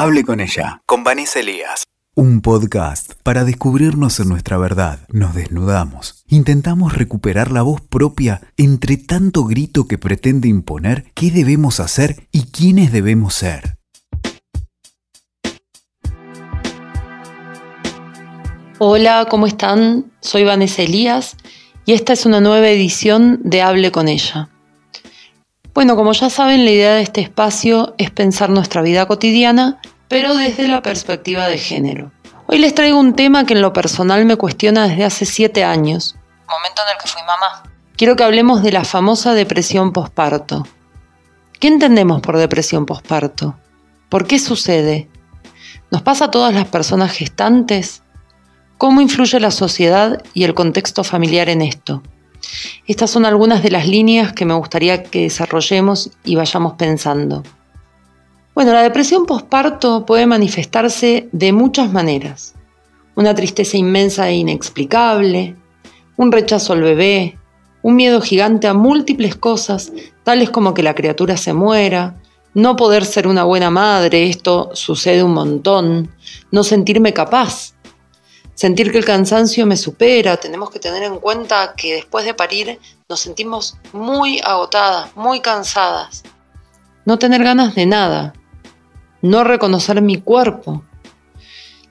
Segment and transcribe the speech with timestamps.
[0.00, 1.82] Hable con ella, con Vanessa Elías.
[2.14, 5.00] Un podcast para descubrirnos en nuestra verdad.
[5.08, 6.22] Nos desnudamos.
[6.28, 12.42] Intentamos recuperar la voz propia entre tanto grito que pretende imponer qué debemos hacer y
[12.42, 13.74] quiénes debemos ser.
[18.78, 20.12] Hola, ¿cómo están?
[20.20, 21.36] Soy Vanessa Elías
[21.86, 24.48] y esta es una nueva edición de Hable con ella.
[25.78, 30.34] Bueno, como ya saben, la idea de este espacio es pensar nuestra vida cotidiana, pero
[30.34, 32.10] desde la perspectiva de género.
[32.48, 36.16] Hoy les traigo un tema que en lo personal me cuestiona desde hace siete años,
[36.48, 37.62] momento en el que fui mamá.
[37.96, 40.66] Quiero que hablemos de la famosa depresión posparto.
[41.60, 43.56] ¿Qué entendemos por depresión posparto?
[44.08, 45.08] ¿Por qué sucede?
[45.92, 48.02] ¿Nos pasa a todas las personas gestantes?
[48.78, 52.02] ¿Cómo influye la sociedad y el contexto familiar en esto?
[52.86, 57.42] Estas son algunas de las líneas que me gustaría que desarrollemos y vayamos pensando.
[58.54, 62.54] Bueno, la depresión postparto puede manifestarse de muchas maneras.
[63.14, 65.56] Una tristeza inmensa e inexplicable,
[66.16, 67.38] un rechazo al bebé,
[67.82, 69.92] un miedo gigante a múltiples cosas,
[70.24, 72.16] tales como que la criatura se muera,
[72.54, 76.10] no poder ser una buena madre, esto sucede un montón,
[76.50, 77.74] no sentirme capaz,
[78.58, 82.80] sentir que el cansancio me supera, tenemos que tener en cuenta que después de parir
[83.08, 86.24] nos sentimos muy agotadas, muy cansadas.
[87.04, 88.32] No tener ganas de nada,
[89.22, 90.82] no reconocer mi cuerpo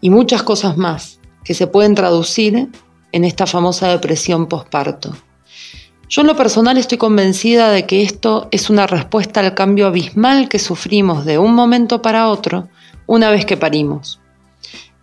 [0.01, 2.67] y muchas cosas más que se pueden traducir
[3.13, 5.15] en esta famosa depresión posparto.
[6.09, 10.49] Yo en lo personal estoy convencida de que esto es una respuesta al cambio abismal
[10.49, 12.67] que sufrimos de un momento para otro
[13.05, 14.19] una vez que parimos.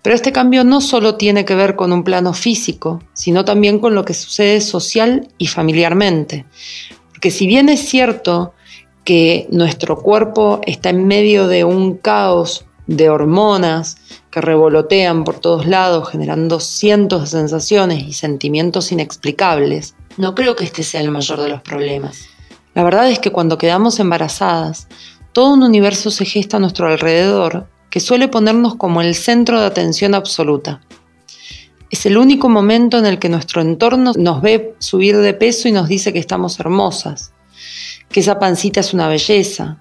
[0.05, 3.94] Pero este cambio no solo tiene que ver con un plano físico, sino también con
[3.94, 6.44] lo que sucede social y familiarmente.
[7.08, 8.52] Porque si bien es cierto
[9.02, 13.96] que nuestro cuerpo está en medio de un caos de hormonas
[14.30, 20.64] que revolotean por todos lados, generando cientos de sensaciones y sentimientos inexplicables, no creo que
[20.64, 22.27] este sea el mayor de los problemas.
[22.74, 24.86] La verdad es que cuando quedamos embarazadas,
[25.33, 29.66] todo un universo se gesta a nuestro alrededor que suele ponernos como el centro de
[29.66, 30.80] atención absoluta.
[31.90, 35.70] Es el único momento en el que nuestro entorno nos ve subir de peso y
[35.70, 37.33] nos dice que estamos hermosas,
[38.08, 39.78] que esa pancita es una belleza.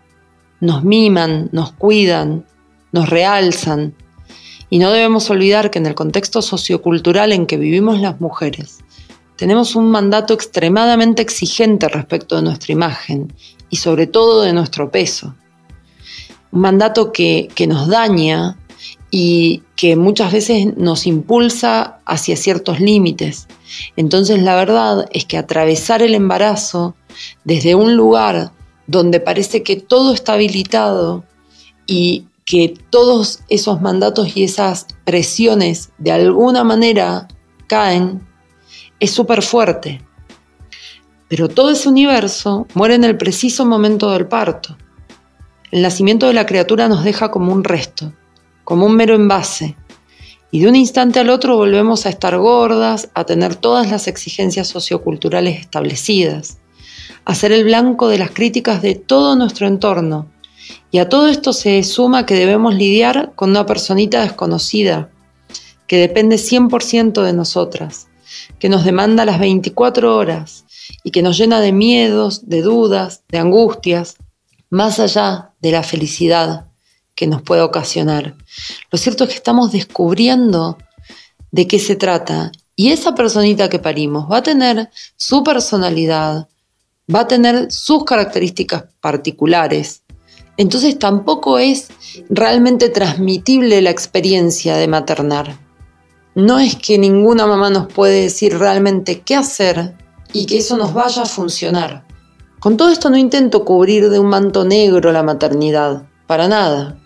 [0.59, 2.45] Nos miman, nos cuidan,
[2.91, 3.95] nos realzan.
[4.69, 8.81] Y no debemos olvidar que en el contexto sociocultural en que vivimos las mujeres,
[9.37, 13.33] tenemos un mandato extremadamente exigente respecto de nuestra imagen
[13.71, 15.33] y sobre todo de nuestro peso
[16.53, 18.57] un mandato que, nos daña
[19.09, 23.47] y que muchas veces nos impulsa hacia ciertos límites.
[23.95, 26.95] Entonces la verdad es que atravesar el embarazo
[27.43, 28.51] desde un lugar
[28.85, 31.23] donde parece que todo está habilitado
[31.87, 37.27] y que todos esos mandatos y esas presiones de alguna manera
[37.67, 38.21] caen,
[38.99, 40.01] es súper fuerte.
[41.29, 44.77] Pero todo ese universo muere en el preciso momento del parto.
[45.73, 48.13] El nacimiento de la criatura nos deja como un resto,
[48.63, 49.75] como un mero envase,
[50.51, 54.67] y de un instante al otro volvemos a estar gordas, a tener todas las exigencias
[54.67, 56.59] socioculturales establecidas,
[57.25, 60.29] a ser el blanco de las críticas de todo nuestro entorno.
[60.91, 65.09] Y a todo esto se suma que debemos lidiar con una personita desconocida,
[65.87, 68.09] que depende 100% de nosotras,
[68.59, 70.65] que nos demanda las 24 horas
[71.03, 74.17] y que nos llena de miedos, de dudas, de angustias,
[74.73, 76.65] más allá de la felicidad
[77.13, 78.35] que nos puede ocasionar.
[78.89, 80.79] Lo cierto es que estamos descubriendo
[81.51, 86.47] de qué se trata y esa personita que parimos va a tener su personalidad,
[87.13, 90.01] va a tener sus características particulares.
[90.57, 91.89] Entonces tampoco es
[92.29, 95.55] realmente transmitible la experiencia de maternar.
[96.33, 99.93] No es que ninguna mamá nos puede decir realmente qué hacer
[100.33, 102.07] y que eso nos vaya a funcionar.
[102.63, 106.97] Con todo esto no intento cubrir de un manto negro la maternidad, para nada.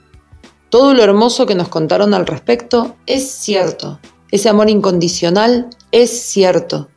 [0.69, 3.99] Todo lo hermoso que nos contaron al respecto es cierto.
[4.29, 6.89] Ese amor incondicional es cierto.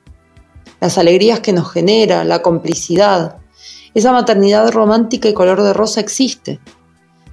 [0.79, 3.39] Las alegrías que nos genera, la complicidad,
[3.95, 6.61] esa maternidad romántica y color de rosa existe.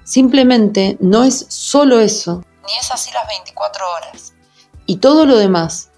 [0.06, 4.34] Simplemente no es solo eso, ni es así las 24 horas.
[4.86, 5.92] Y todo lo demás,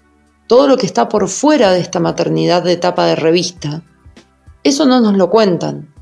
[0.48, 3.84] todo lo que está por fuera de esta maternidad de etapa de revista,
[4.62, 5.92] eso no nos lo cuentan.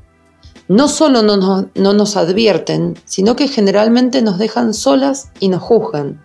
[0.67, 5.63] No solo no nos, no nos advierten, sino que generalmente nos dejan solas y nos
[5.63, 6.23] juzgan.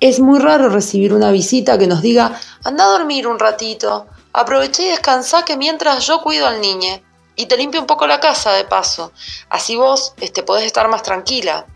[0.00, 4.86] Es muy raro recibir una visita que nos diga, anda a dormir un ratito, aproveché
[4.86, 7.00] y descansá que mientras yo cuido al niño
[7.36, 9.12] y te limpio un poco la casa de paso,
[9.48, 11.66] así vos este, podés estar más tranquila.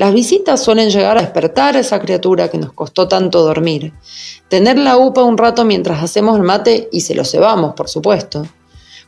[0.00, 3.92] Las visitas suelen llegar a despertar a esa criatura que nos costó tanto dormir.
[4.48, 8.46] Tener la upa un rato mientras hacemos el mate y se lo cebamos, por supuesto.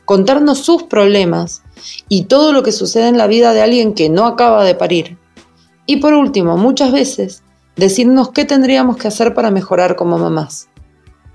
[0.05, 1.63] Contarnos sus problemas
[2.09, 5.17] y todo lo que sucede en la vida de alguien que no acaba de parir.
[5.87, 7.41] Y por último, muchas veces,
[7.75, 10.69] decirnos qué tendríamos que hacer para mejorar como mamás.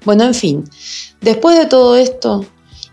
[0.05, 0.71] Bueno, en fin,
[1.21, 2.47] después de todo esto,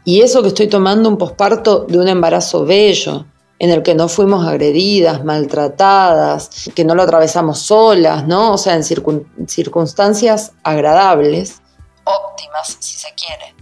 [0.04, 3.28] y eso que estoy tomando un posparto de un embarazo bello,
[3.58, 8.54] en el que no fuimos agredidas, maltratadas, que no lo atravesamos solas, ¿no?
[8.54, 11.62] O sea, en circunstancias agradables,
[12.04, 13.56] óptimas si se quiere.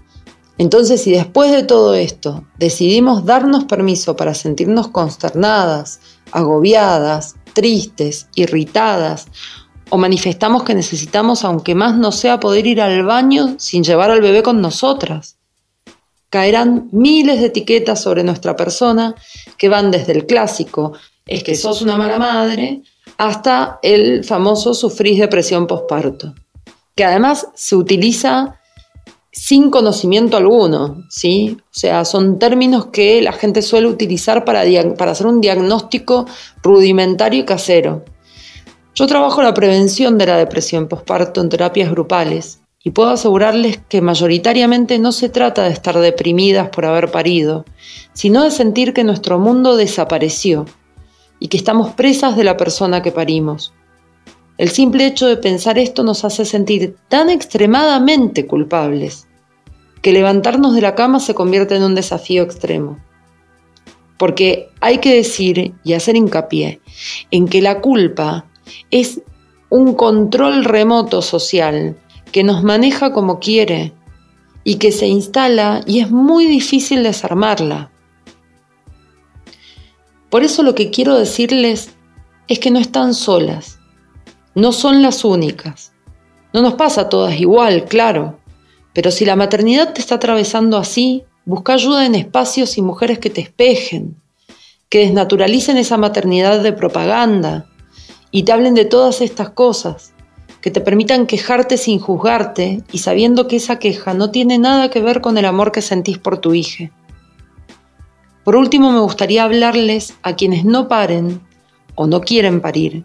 [0.57, 5.99] Entonces, si después de todo esto decidimos darnos permiso para sentirnos consternadas,
[6.31, 9.27] agobiadas, tristes, irritadas,
[9.89, 14.21] o manifestamos que necesitamos, aunque más no sea, poder ir al baño sin llevar al
[14.21, 15.37] bebé con nosotras,
[16.29, 19.13] caerán miles de etiquetas sobre nuestra persona
[19.63, 20.91] que van desde el clásico,
[21.25, 22.81] es que sos una mala madre,
[23.17, 26.33] hasta el famoso sufrís depresión posparto,
[26.93, 28.59] que además se utiliza
[29.31, 31.55] sin conocimiento alguno, ¿sí?
[31.61, 34.63] O sea, son términos que la gente suele utilizar para,
[34.97, 36.25] para hacer un diagnóstico
[36.61, 38.03] rudimentario y casero.
[38.93, 44.01] Yo trabajo la prevención de la depresión posparto en terapias grupales y puedo asegurarles que
[44.01, 47.63] mayoritariamente no se trata de estar deprimidas por haber parido,
[48.11, 50.65] sino de sentir que nuestro mundo desapareció
[51.39, 53.73] y que estamos presas de la persona que parimos.
[54.57, 59.27] El simple hecho de pensar esto nos hace sentir tan extremadamente culpables
[60.01, 62.99] que levantarnos de la cama se convierte en un desafío extremo.
[64.17, 66.81] Porque hay que decir y hacer hincapié
[67.31, 68.45] en que la culpa
[68.91, 69.21] es
[69.69, 71.97] un control remoto social
[72.33, 73.93] que nos maneja como quiere
[74.63, 77.91] y que se instala y es muy difícil desarmarla.
[80.31, 81.91] Por eso lo que quiero decirles
[82.47, 83.77] es que no están solas,
[84.55, 85.93] no son las únicas.
[86.53, 88.39] No nos pasa a todas igual, claro,
[88.93, 93.29] pero si la maternidad te está atravesando así, busca ayuda en espacios y mujeres que
[93.29, 94.15] te espejen,
[94.89, 97.67] que desnaturalicen esa maternidad de propaganda
[98.31, 100.12] y te hablen de todas estas cosas
[100.63, 105.01] que te permitan quejarte sin juzgarte y sabiendo que esa queja no tiene nada que
[105.01, 106.89] ver con el amor que sentís por tu hija.
[108.45, 111.41] Por último, me gustaría hablarles a quienes no paren
[111.95, 113.03] o no quieren parir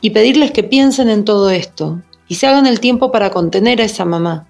[0.00, 3.84] y pedirles que piensen en todo esto y se hagan el tiempo para contener a
[3.84, 4.46] esa mamá,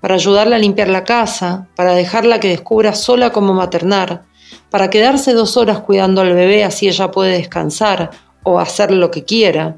[0.00, 4.24] para ayudarla a limpiar la casa, para dejarla que descubra sola cómo maternar,
[4.70, 8.10] para quedarse dos horas cuidando al bebé así ella puede descansar
[8.42, 9.76] o hacer lo que quiera,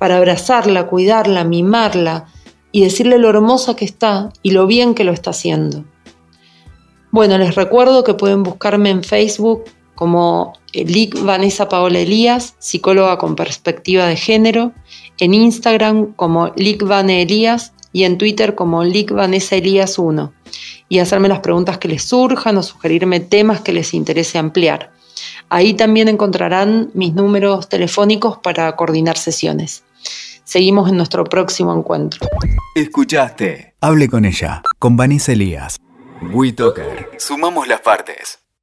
[0.00, 2.24] para abrazarla, cuidarla, mimarla
[2.72, 5.84] y decirle lo hermosa que está y lo bien que lo está haciendo.
[7.10, 9.64] Bueno, les recuerdo que pueden buscarme en Facebook
[9.94, 14.72] como Lic Vanessa Paola Elías, psicóloga con perspectiva de género,
[15.18, 20.32] en Instagram como Lic Vane Elías y en Twitter como Lic Vanessa Elías 1
[20.88, 24.92] y hacerme las preguntas que les surjan o sugerirme temas que les interese ampliar.
[25.50, 29.84] Ahí también encontrarán mis números telefónicos para coordinar sesiones.
[30.50, 32.26] Seguimos en nuestro próximo encuentro.
[32.74, 33.76] Escuchaste.
[33.80, 35.76] Hable con ella, con Vanessa Elías.
[36.22, 37.08] WeToker.
[37.18, 38.40] Sumamos las partes.